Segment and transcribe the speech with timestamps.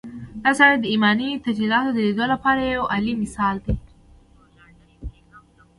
[0.43, 3.75] دا سړی د ايماني تجلياتود ليدو لپاره يو اعلی مثال دی.